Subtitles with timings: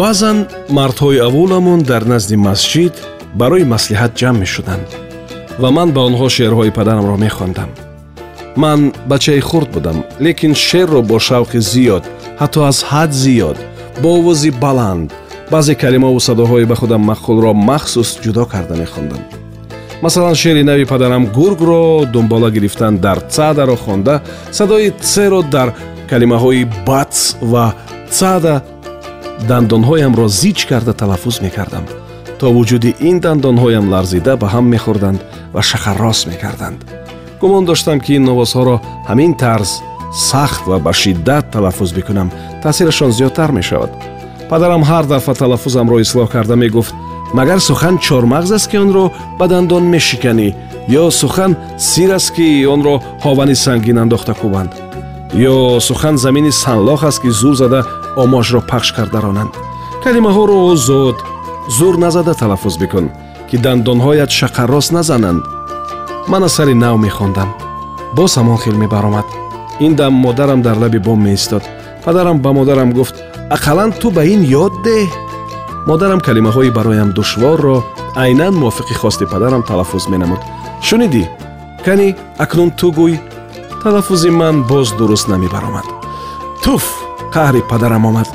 [0.00, 0.38] баъзан
[0.78, 2.94] мардҳои аввуламон дар назди масҷид
[3.40, 4.88] барои маслиҳат ҷамъ мешуданд
[5.62, 7.70] ва ман ба онҳо шеърҳои падарамро мехондам.
[8.62, 8.80] Ман
[9.10, 12.04] бачаи хурд будам лекин шеърро бо шавқи зиёд
[12.40, 13.58] ҳатто аз ҳад зиёд
[14.02, 15.08] бо овози баланд
[15.52, 19.22] баъзе калимаву садоҳои ба худам махулро махсус ҷудо карда мехондам.
[20.02, 24.14] Масалан шеъри нави падарам гургро дунбола гирифтан дар цадаро хонда
[24.58, 25.68] садои церо дар
[26.10, 27.14] калимаҳои бац
[27.52, 27.66] ва
[28.10, 28.54] цада
[29.50, 31.84] дандонҳоямро зич карда талаффуз мекардам.
[32.38, 35.20] То вуҷуди ин дандонҳоям ларзида ба ҳам мехӯрданд
[35.54, 36.78] ва шахаррос мекарданд.
[37.40, 38.76] Гумон доштам ки ин овозҳоро
[39.08, 39.70] ҳамин тарз
[40.30, 42.28] сахт ва ба шиддат талаффуз бикунам.
[42.62, 43.90] Таъсирашон зиёдтар мешавад.
[44.50, 46.94] Падарам ҳар дафъа талаффузамро ислоҳ карда мегуфт.
[47.38, 50.48] Магар сухан чормағз аст ки онро ба дандон мешиканӣ
[50.88, 54.72] ё сухан сир аст ки онро ҳовани сангин андохта кӯбанд
[55.34, 57.80] ё сухан замини санлоқ аст ки зур зада
[58.22, 59.52] омоҷро пахш карда ронанд
[60.04, 61.16] калимаҳоро озод
[61.76, 63.06] зур назада талаффуз бикун
[63.48, 65.42] ки дандонҳоят шақаррос назананд.
[66.28, 67.48] Ман аз сари нав мехондам.
[68.16, 69.26] Боз ҳамон хел мебаромад.
[69.80, 71.62] Ин дам модарам дар лаби бом меистод.
[72.04, 73.16] Падарам ба модарам гуфт
[73.50, 75.08] ақаллан ту ба ин ёд деҳ
[75.86, 77.84] модарам калимаҳои бароям душворро
[78.16, 80.40] айнан мувофиқи хости падарам талаффуз менамуд.
[80.86, 81.24] Шунидӣ
[81.84, 83.14] кани акнун ту гӯй
[83.82, 85.86] талаффузи ман боз дуруст намебаромад.
[86.62, 87.03] Туф
[87.34, 88.28] қаҳри падарам омад.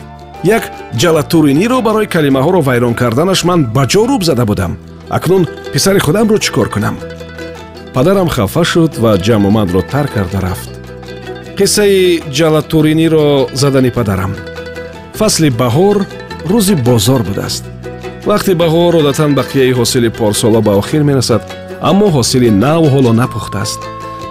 [0.44, 0.64] Як
[1.02, 4.72] ҷалатуриниро барои калимаҳоро вайрон карданаш ман ба ҷо рӯб зада будам.
[5.18, 6.96] Акнун писари худамро чӣ кор кунам?
[7.96, 10.69] Падарам хафа шуд ва ҷамъомадро тарк карда рафт.
[11.57, 12.00] Қиссаи
[12.38, 13.28] ҷалатуриниро
[13.62, 14.34] задани падарам.
[15.19, 15.97] Фасли баҳор
[16.52, 17.63] рӯзи бозор будааст.
[18.29, 21.41] Вақти баҳор одатан бақияи ҳосили порсола ба охир мерасад
[21.90, 23.79] аммо ҳосили нав ҳоло напухтааст.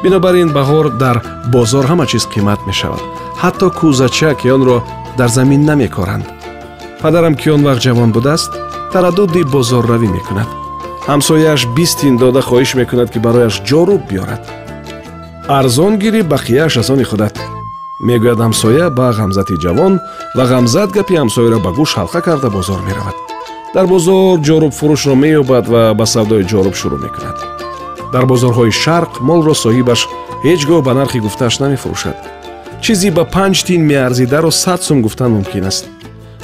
[0.02, 1.16] Бинобар ин баҳор дар
[1.54, 4.76] бозор ҳама чиз қимат мешавад ҳатто кӯзача ки онро
[5.18, 6.26] дар замин намекоранд.
[7.02, 8.50] Падарам ки он вақт ҷавон будааст
[8.92, 10.48] тараддуди бозорравӣ мекунад.
[11.10, 14.42] Ҳамсояаш бистин дода хоҳиш мекунад ки барояш ҷорӯб биёрад.
[15.58, 17.34] Арзон гирӣ бақияаш аз они худат.
[18.06, 19.94] Мегӯяд ҳамсоя ба ғамзати ҷавон
[20.36, 23.16] ва ғамзат гапи ҳамсояро ба гӯш ҳалқа карда бозор меравад.
[23.74, 27.36] Дар бозор ҷорӯбфурӯшро меёбад ва ба савдои ҷорӯб шурӯъ мекунад.
[28.12, 30.00] Дар бозорҳои шарқ молро соҳибаш
[30.46, 32.37] ҳеҷ гоҳ ба нархи гуфтааш намефурӯшад
[32.82, 35.84] чизе ба панҷ тин меарзидаро сад сум гуфтан мумкин аст.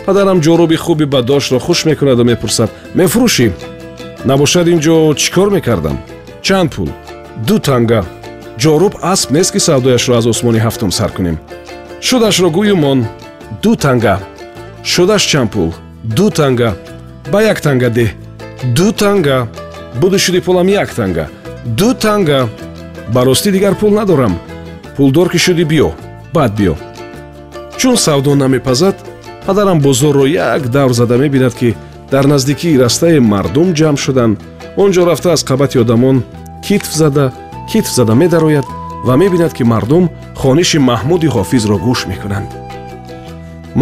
[0.06, 2.70] Падарам ҷорӯби хуби ба доштро хуш мекунаду мепурсад.
[2.98, 3.46] Мефурӯшӣ
[4.28, 5.96] набошад ин ҷо чӣ кор мекардам?
[6.46, 6.88] Чанд пул?
[7.46, 8.00] Ду танга?
[8.62, 11.36] Ҷорӯб асп нест ки савдояшро аз осмони ҳафтум сар кунем.
[12.06, 13.00] Шудашро гӯюмон
[13.62, 14.16] ду танга.
[14.92, 15.70] Шудаш чанд пул?
[16.16, 16.70] Ду танга.
[17.32, 18.10] Ба як танга деҳ
[18.76, 19.48] ду танга.
[20.00, 21.24] Буду шуди пулам як танга.
[21.78, 22.48] Ду танга.
[23.14, 24.34] Ба ростӣ дигар пул надорам.
[24.96, 25.90] Пулдор ки шудӣ биё
[26.34, 26.74] баъд биё.
[27.78, 28.96] Чун савдо намепазад
[29.46, 31.74] падарам бозорро як давр зада мебинад ки
[32.10, 34.38] дар наздикии растаи мардум ҷамъ шуданд
[34.76, 36.22] он ҷо рафта аз қабати одамон
[36.66, 37.32] китф зада
[37.70, 38.66] китф зада медарояд
[39.04, 40.04] ва мебинад ки мардум
[40.36, 42.50] хониши маҳмуди ҳофизро гӯш мекунанд.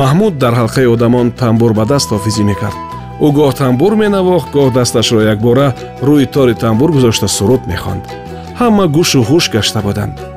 [0.01, 2.79] Маҳмуд дар ҳалқаи одамон тамбур ба даст ҳофизӣ мекард.
[3.27, 5.69] Ӯ гоҳ тамбур менавохт гоҳ дасташро якбора
[6.09, 8.05] рӯи тори тамбур гузошта суруд мехонд.
[8.61, 10.32] Ҳама гӯшу ҳуш гашта буданд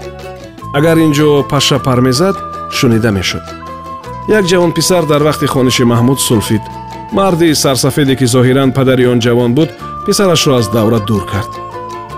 [0.78, 2.36] агар ин ҷо паша пар мезад
[2.78, 3.46] шунида мешуд.
[4.28, 6.64] Як ҷавонписар дар вақти хониши маҳмуд сулфид
[7.18, 9.70] марди сарсафеде ки зоҳиран падари он ҷавон буд
[10.06, 11.52] писарашро аз давра дур кард.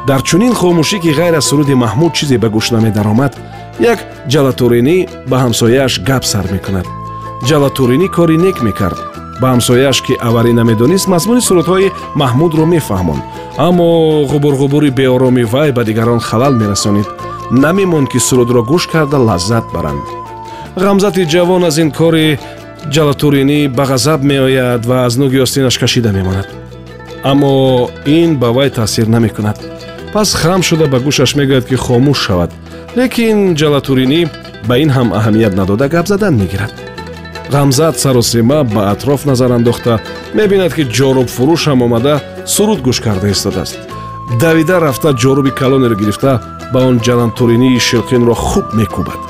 [0.08, 3.34] Дар чунин хомӯшӣ ки ғайр аз суруди маҳмуд чизе ба гӯш намедаромад
[3.80, 4.00] як
[4.32, 4.98] ҷалатуринӣ
[5.30, 6.88] ба ҳамсояаш гап сар мекунад.
[7.48, 9.00] Ҷалатуринӣ кори нек мекард.
[9.42, 13.24] Ба ҳамсояаш ки аварӣ намедонист мазмуни сурудҳои маҳмудро мефаҳмонд
[13.68, 13.88] аммо
[14.32, 17.08] ғубурғубури беороми вай ба дигарон халал мерасонид
[17.52, 20.04] намемонд ки сурудро гӯш карда лаззат баранд.
[20.76, 22.40] Ғамзати ҷавон аз ин кори
[22.94, 26.48] ҷалатуринӣ ба ғазаб меояд ва аз нӯги остинаш кашида мемонад.
[27.24, 29.58] Аммо ин ба вай таъсир намекунад.
[30.14, 32.52] Пас хам шуда ба гӯшаш мегӯяд ки хомӯш шавад.
[32.98, 34.30] Лекин ҷалатуринӣ
[34.68, 36.72] ба ин ҳам аҳамият надода гап задан мегирад.
[37.52, 40.00] Ғамзат саросима ба атроф назар андохта
[40.34, 43.78] мебинад ки ҷорӯбфурӯш ҳам омада суруд гӯш карда истодааст
[44.42, 46.32] давида рафта ҷорӯби калонеро гирифта
[46.74, 49.22] ба он ҷалантуринии шилқинро хуб мекӯбад.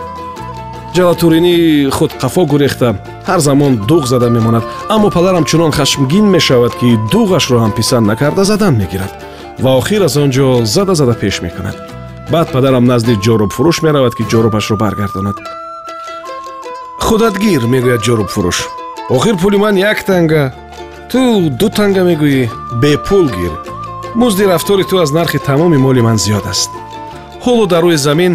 [0.95, 1.54] Ҷалатуринӣ
[1.95, 2.89] худ қафо гурехта
[3.30, 4.63] ҳар замон дуғ зада мемонад
[4.94, 9.13] аммо падарам чунон хашмгин мешавад ки дуғашро ҳам писанд накарда задан мегирад
[9.63, 11.78] ва охир аз он ҷо зада зада пеш мекунад.
[12.31, 15.38] Баъд падарам назди ҷорубфурӯш меравад ки ҷорубашро баргардонад.
[17.06, 18.57] Худатгир мегӯяд ҷорубфурӯш
[19.16, 20.44] охир пули ман як танга
[21.12, 21.19] ту
[21.60, 22.50] ду танга мегӯӣ
[22.81, 23.54] бепул гир.
[24.16, 26.72] Музди рафтори ту аз нархи тамоми моли ман зиёд аст
[27.45, 28.34] ҳоло дар рӯи замин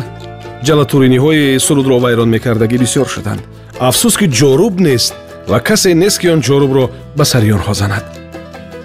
[0.67, 3.43] ҷалатуриниҳои сурудро вайрон мекардагӣ бисёр шуданд.
[3.89, 5.13] Афсӯс ки ҷоруб нест
[5.51, 6.85] ва касе нест ки он ҷорубро
[7.19, 8.05] ба сари онҳо занад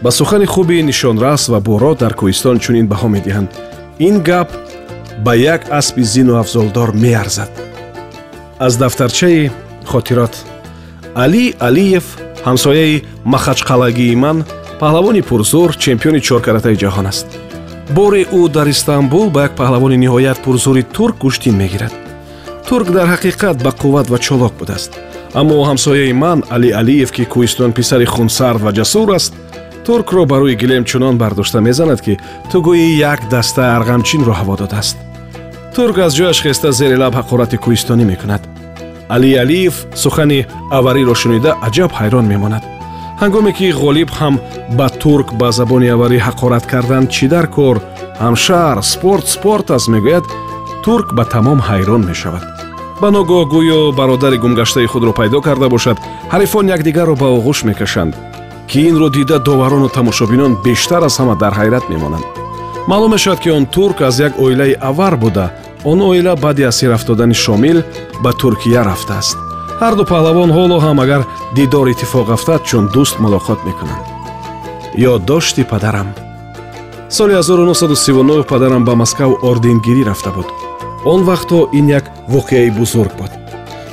[0.04, 3.50] ба сухани хуби нишонрас ва боро дар кӯҳистон чунин баҳо медиҳанд.
[4.08, 4.50] Ин гап
[5.26, 7.52] ба як аспи зину афзолдор меарзад.
[8.66, 9.52] Аз дафтарчаи
[9.92, 10.34] хотирот.
[11.24, 12.06] Алӣ алиев
[12.48, 13.04] ҳамсояи
[13.34, 14.38] махачқалагии ман
[14.82, 17.28] паҳлавони пурзур чемпиони чоркаратаи ҷаҳон аст
[17.90, 21.94] бори ӯ дар истанбул ба як паҳлавони ниҳоят пурзури турк куштин мегирад.
[22.68, 24.92] Турк дар ҳақиқат ба қувват ва чолок будааст.
[25.34, 29.34] Аммо ҳамсояи ман али алиев ки кӯҳистон писари хунсард ва ҷасур аст
[29.86, 32.14] туркро ба рӯи гилем чунон бардошта мезанад ки
[32.52, 34.98] ту гӯӣ як даста арғамчинро ҳаво додааст.
[35.76, 38.42] Турк аз ҷояш хеста зери лаб ҳақорати кӯҳистонӣ мекунад.
[39.16, 40.46] Али алиев сухани
[40.78, 42.64] авариро шунида аҷаб ҳайрон мемонад.
[43.22, 44.36] Ҳангоме ки ғолиб ҳам
[44.78, 47.78] ба турк ба забони аварӣ ҳақорат кардан чӣ дар кор?
[48.24, 50.26] Ҳамшаҳр спорт спорт аст мегӯяд
[50.86, 52.44] турк ба тамом ҳайрон мешавад.
[53.02, 55.98] Ба ногоҳ гӯё бародари гумгаштаи худро пайдо карда бошад
[56.34, 58.14] ҳарифон якдигарро ба оғӯш мекашанд.
[58.70, 62.26] Ки инро дида доварону тамошобинон бештар аз ҳама дар ҳайрат мемонанд.
[62.90, 65.46] Маълум мешавад ки он турк аз як оилаи авар буда.
[65.92, 67.78] Он оила баъди асир афтодани шомил
[68.24, 69.38] ба туркия рафтааст.
[69.82, 71.22] Ҳарду паҳлавон ҳоло ҳам агар
[71.56, 74.17] дидор иттифоқ афтад чун дӯст мулоқот мекунанд
[74.96, 76.14] ёддошти падарам.
[77.10, 80.48] Соли 1939 падарам ба москав орденгирӣ рафта буд.
[81.06, 83.32] Он вақтҳо ин як воқеаи бузург буд.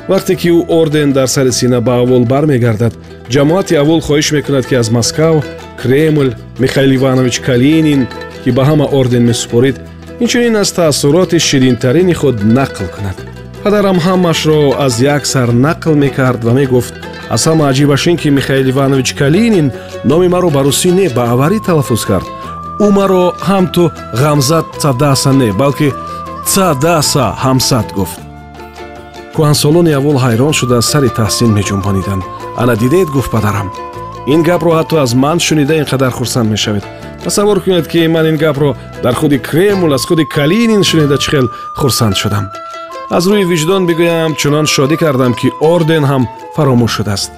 [0.08, 2.94] Вақте ки ӯ орден дар сари сина ба аввол бармегардад
[3.32, 5.44] ҷамоати аввол хоҳиш мекунад ки аз москав
[5.80, 8.06] кремл михаил иванович калинин
[8.44, 9.76] ки ба ҳама орден месупорид
[10.20, 13.33] инчунин аз таассуроти ширинтарини худ нақл кунад
[13.64, 16.94] падарам ҳамашро аз як сар нақл мекард ва мегуфт.
[17.34, 19.72] Аз ҳама аҷибаш ин ки михаил иванович калинин
[20.10, 22.26] номи маро ба русӣ не ба аварӣ талаффуз кард.
[22.84, 23.82] Ӯ маро ҳам ту
[24.22, 25.88] ғамзат цадаса не балки
[26.52, 28.18] цадаса ҳамсад гуфт.
[29.34, 32.22] Кӯҳансолони аввол ҳайрон шуда сари таҳсин меҷунбониданд
[32.62, 33.68] ана дидед гуфт падарам.
[34.32, 36.84] Ин гапро ҳатто аз ман шунида ин қадар хурсанд мешавед.
[37.24, 41.46] Тасаввур кунед ки ман ин гапро дар худи кремл аз худи калинин шунида чӣ хел
[41.80, 42.46] хурсанд шудам
[43.10, 46.22] аз рӯи виҷдон бигӯям чунон шодӣ кардам ки орден ҳам
[46.56, 47.32] фаромӯш шудааст.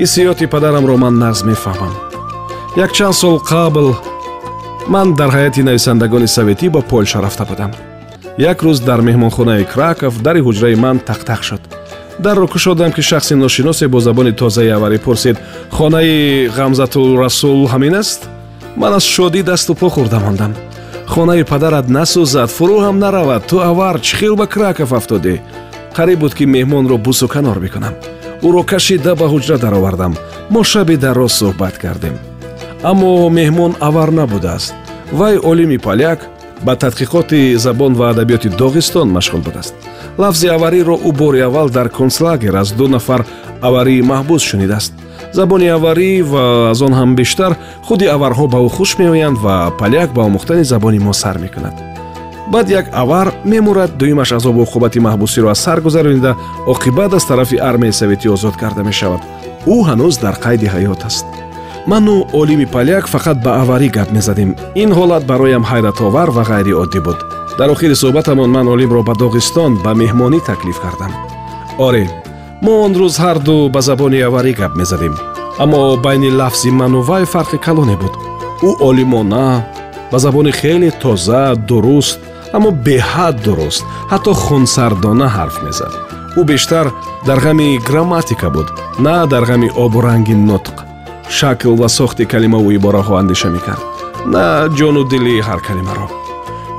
[0.00, 1.94] Ҳиссиёти падарамро ман нағз мефаҳмам.
[2.84, 3.88] Якчанд сол қабл
[4.94, 7.70] ман дар ҳайати нависандагони советӣ ба полша рафта будам.
[8.50, 11.62] Як рӯз дар меҳмонхонаи краков дари ҳуҷраи ман тақтақ шуд.
[12.24, 15.36] Дарро кушодам ки шахси ношиносе бо забони тозаи аварӣ пурсид
[15.76, 18.20] хонаи ғамзатулрасул ҳамин аст?
[18.76, 20.52] Ман аз шодӣ дасту по хӯрда мондам
[21.12, 23.42] хонаи падарат насӯзад фурӯ ҳам наравад.
[23.48, 25.34] Ту авар чӣ хел ба краков афтодӣ?
[25.96, 27.94] Қариб буд ки меҳмонро бусу канор бикунам.
[28.46, 30.12] Ӯро кашида ба ҳуҷра даровардам.
[30.52, 32.16] Мо шаби дароз суҳбат кардем.
[32.90, 34.74] Аммо меҳмон авар набудааст.
[35.18, 36.20] Вай олими поляк
[36.66, 39.74] ба тадқиқоти забон ва адабиёти доғистон машғул будааст.
[40.18, 43.26] Лафзи авариро ӯ бори аввал дар концлагер аз ду нафар
[43.60, 44.92] аварии маҳбус шунидааст
[45.34, 47.52] забони аварӣ ва аз он ҳам бештар
[47.86, 51.74] худи аварҳо ба ӯ хуш меоянд ва поляк ба омӯхтани забони мо сар мекунад.
[52.52, 56.36] Баъд як авар мемурад дуюмаш азобу уқубати маҳбусиро аз сар гузаронида
[56.66, 59.22] оқибат аз тарафи армияи советӣ озод карда мешавад.
[59.66, 61.26] Ӯ ҳанӯз дар қайди ҳаёт аст.
[61.86, 64.50] Ману олими поляк фақат ба аварӣ гап мезадем.
[64.82, 67.18] Ин ҳолат бароям ҳайратовар ва ғайриоддӣ буд.
[67.58, 71.12] Дар охири суҳбатамон ман олимро ба доғистон ба меҳмонӣ таклиф кардам.
[71.78, 72.23] Оре
[72.64, 75.14] мо он рӯз ҳарду ба забони аварӣ гап мезадем
[75.62, 78.14] аммо байни лафзи ману вай фарқи калоне буд.
[78.68, 79.46] Ӯ олимона
[80.10, 82.18] ба забони хеле тоза дуруст
[82.56, 85.92] аммо беҳад дуруст ҳатто хунсардона ҳарф мезад.
[86.38, 86.86] Ӯ бештар
[87.26, 88.68] дар ғами грамматика буд
[89.04, 90.76] на дар ғами обу ранги нутқ.
[91.36, 93.84] Шакл ва сохти калимаву ибораҳо андеша мекард
[94.34, 94.44] на
[94.78, 96.06] ҷону дили ҳар калимаро.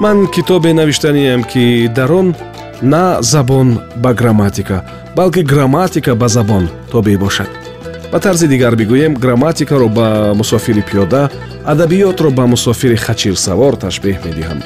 [0.03, 2.27] Ман китобе навиштаниям ки дар он
[2.81, 4.83] на забон ба грамматика
[5.15, 7.49] балки грамматика ба забон тобеъ бошад.
[8.11, 11.29] Ба тарзи дигар бигӯем грамматикаро ба мусофири пиёда
[11.65, 14.63] адабиётро ба мусофири хачирсавор ташбеҳ медиҳам.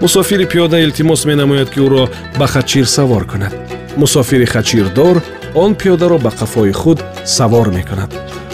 [0.00, 3.54] Мусофири пиёда илтимос менамояд ки ӯро ба хачир савор кунад.
[3.96, 5.22] Мусофири хачирдор
[5.54, 8.10] он пиёдаро ба қафои худ савор мекунад.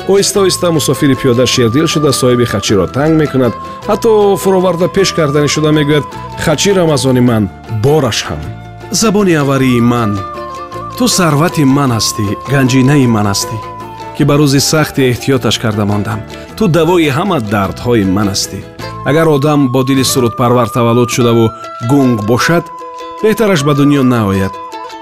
[0.08, 3.52] Оҳиста оҳиста мусофири пиёда шердил шуда соҳиби хачиро танг мекунад.
[3.86, 6.04] Ҳатто фуроварда пеш карданӣ шуда мегӯяд
[6.44, 7.50] хачи рамазони ман
[7.82, 8.63] бораш ҳам
[8.94, 10.18] забони аварии ман.
[10.98, 13.56] Ту сарвати ман ҳастӣ ганҷинаи ман ҳастӣ
[14.16, 16.20] ки ба рӯзи сахти эҳтиёташ карда мондам.
[16.56, 18.58] Ту давои ҳама дардҳои ман ҳастӣ
[19.10, 21.46] агар одам бо дили сурудпарвар таваллуд шудаву
[21.90, 22.64] гунг бошад
[23.22, 24.54] беҳтараш ба дунё наояд.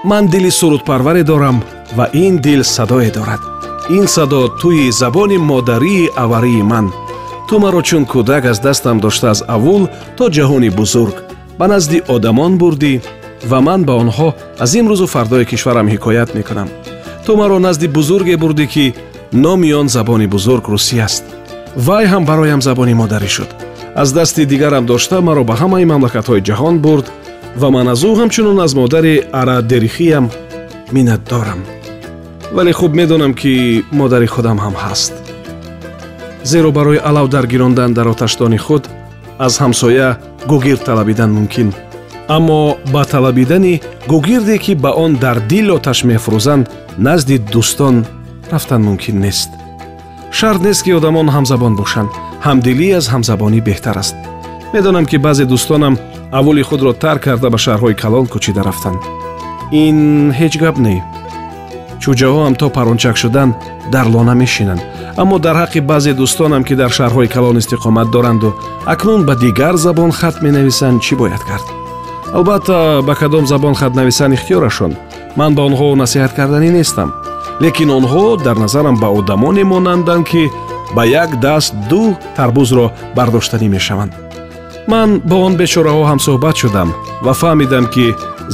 [0.09, 1.57] Ман дили сурудпарваре дорам
[1.97, 3.41] ва ин дил садое дорад.
[3.97, 6.85] Ин садо тӯи забони модарии аварии ман.
[7.47, 9.83] Ту маро чун кӯдак аз дастам дошта аз аввул
[10.17, 11.15] то ҷаҳони бузург.
[11.59, 12.93] Ба назди одамон бурдӣ
[13.49, 14.29] ва ман ба онҳо
[14.63, 16.69] аз имрӯзу фардои кишварам ҳикоят мекунам.
[17.25, 18.85] Ту маро назди бузурге бурдӣ ки
[19.43, 21.23] номи он забони бузург русӣ аст.
[21.75, 23.49] Вай ҳам бароям забони модарӣ шуд.
[23.95, 27.05] Аз дасти дигарам дошта маро ба ҳамаи мамлакатҳои ҷаҳон бурд
[27.61, 30.25] ва ман аз ӯ ҳамчунон аз модари арадерихиям
[30.95, 31.61] миннатдорам
[32.53, 35.13] вале хуб медонам ки модари худам ҳам ҳаст.
[36.43, 38.83] Зеро барои алав даргирондан дар оташдони худ
[39.39, 41.73] аз ҳамсоя гугир талабидан мумкин
[42.27, 48.05] аммо ба талабидани гугирде ки ба он дар дил оташ мефурӯзанд назди дӯстон
[48.51, 49.49] рафтан мумкин нест.
[50.31, 52.09] Шарт нест ки одамон ҳамзабон бошанд.
[52.45, 54.15] Ҳамдилӣ аз ҳамзабонӣ беҳтар аст.
[54.73, 55.99] Медонам ки баъзе дӯстонам
[56.31, 58.99] аввули худро тарк карда ба шаҳрҳои калон кӯчида рафтанд.
[59.71, 61.03] Ин ҳеҷ гап не.
[62.01, 63.49] Чӯҷаҳоам то парончак шудан
[63.93, 64.81] дар лона мешинанд.
[65.21, 68.49] Аммо дар ҳаққи баъзе дӯстонам ки дар шаҳрҳои калон истиқомат доранду
[68.93, 71.82] акнун ба дигар забон хат менависанд чӣ бояд кард
[72.33, 74.95] албатта ба кадом забон хат нависан ихтиёрашон.
[75.35, 77.13] Ман ба онҳо насиҳат карданӣ нестам.
[77.61, 80.51] Лекин онҳо дар назарам ба одамоне монанданд ки
[80.95, 84.13] ба як даст ду тарбузро бардоштанӣ мешаванд.
[84.87, 86.89] Ман бо он бечораҳо ҳамсӯҳбат шудам
[87.25, 88.05] ва фаҳмидам ки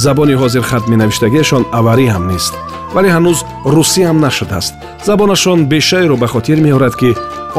[0.04, 2.52] забони ҳозирхат менавиштагиашон аварӣ ҳам нест.
[2.94, 3.38] Вале ҳанӯз
[3.74, 4.74] русӣ ҳам нашудааст.
[5.06, 7.10] Забонашон бешайро ба хотир меорад ки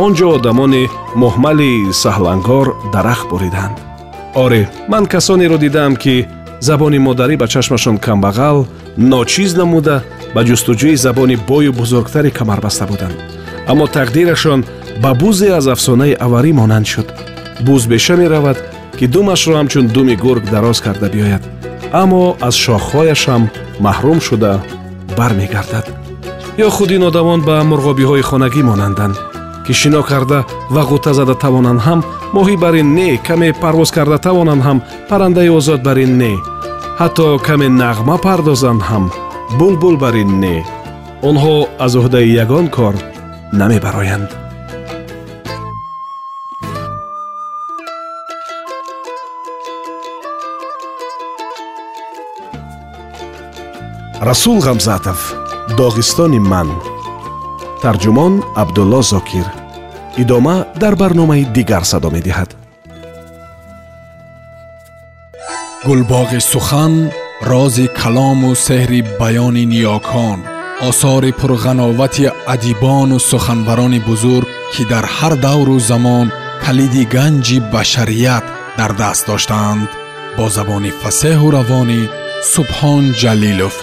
[0.04, 0.84] он ҷо одамони
[1.22, 1.72] муҳмали
[2.04, 3.91] саҳлангор дарахт буриданд
[4.36, 6.28] оре ман касонеро дидам ки
[6.60, 8.66] забони модарӣ ба чашмашон камбағал
[8.98, 10.04] ночиз намуда
[10.36, 13.18] ба ҷустуҷӯи забони бою бузургтаре камарбаста буданд.
[13.68, 14.66] Аммо тақдирашон
[15.04, 17.08] ба бузе аз афсонаи аварӣ монанд шуд.
[17.62, 18.58] Буз беша меравад
[18.98, 21.44] ки думашро ҳамчун думи гург дароз карда биёяд.
[21.92, 23.50] Аммо аз шохҳояшам
[23.86, 24.62] маҳрум шуда
[25.18, 25.86] бармегардад.
[26.58, 29.31] Ё худ ин одамон ба мурғобиҳои хонагӣ монанданд
[29.72, 30.44] ки шино карда
[30.76, 32.00] ва ғута зада тавонанд ҳам
[32.36, 34.78] моҳӣ бар ин не каме парвоз карда тавонанд ҳам
[35.10, 36.34] паррандаи озод бар ин не
[37.00, 39.06] ҳатто каме нағма пардозанд ҳам
[39.60, 40.56] булбул бар ин не.
[41.30, 42.96] Онҳо аз уҳдаи ягон кор
[43.60, 44.30] намебароянд.
[54.30, 55.20] Расул ғамзатов
[55.80, 56.70] доғистони ман
[57.84, 59.61] тарҷумон абдулло зокир
[60.23, 62.51] идома дар барномаи дигар садо медиҳад
[65.87, 66.95] гулбоғи сухан
[67.51, 70.39] рози калому сеҳри баёни ниёкон
[70.89, 76.27] осори пурғановати адибону суханбарони бузург ки дар ҳар давру замон
[76.65, 78.45] калиди ганҷи башарият
[78.79, 79.89] дар даст доштаанд
[80.37, 82.01] бо забони фасеҳу равонӣ
[82.53, 83.75] субҳон ҷалилов